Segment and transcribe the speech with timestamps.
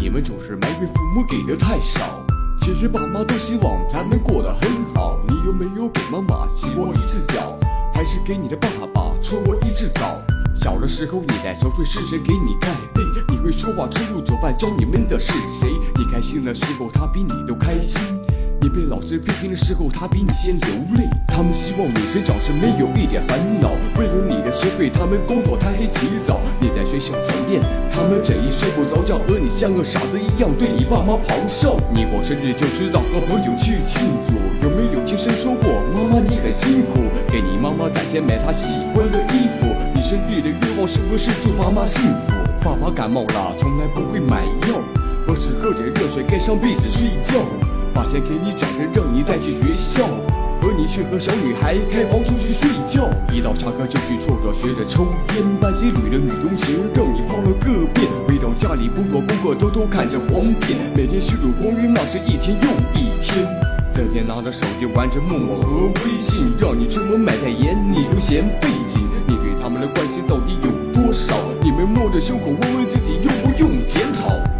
[0.00, 2.24] 你们总是埋怨父母给的太少。
[2.60, 5.18] 其实爸妈都希望咱们过得很好。
[5.28, 7.58] 你有没有给妈妈洗过一次脚？
[7.92, 10.20] 还是给你的爸爸搓过一次澡？
[10.54, 13.02] 小的时候你在熟睡，是谁给你盖被？
[13.28, 15.68] 你会说话、吃肉、做饭，教你们的是谁？
[15.96, 18.23] 你开心的时候，他比你都开心。
[18.74, 21.08] 被老师批评的时候，他比你先流泪。
[21.28, 26.40] 他们希望你成长时没有一点烦恼，为了你的学费，他们工作贪黑起早。
[26.60, 31.78] 你在学校早恋，他们整夜睡不着觉，和你像个傻子一样对你爸妈咆哮。
[31.94, 34.34] 你过生日就知道和朋友去庆祝，
[34.66, 37.06] 有没有亲身说过妈妈你很辛苦？
[37.28, 39.70] 给你妈妈攒钱买她喜欢的衣服。
[39.94, 42.32] 你生日的愿望是不是祝爸妈幸福？
[42.60, 44.82] 爸爸感冒了，从来不会买药，
[45.28, 47.38] 而是喝点热水盖上被子睡觉。
[47.94, 50.02] 把钱给你攒着，让你带去学校，
[50.60, 53.08] 而你却和小女孩开房出去睡觉。
[53.32, 58.10] 一到下课就去厕所学着抽烟，班级里的女同学让你泡了个遍。
[58.26, 63.46] 回到家里不做功课，偷偷看着黄片，每天虚度光阴，那是一天又一天。
[63.92, 69.00] 整天拿着手机玩着陌陌和微信，让你出门买袋盐你都嫌费劲。
[69.28, 71.36] 你对他们的关心到底有多少？
[71.62, 74.53] 你们摸着胸口问问自己用不用检讨？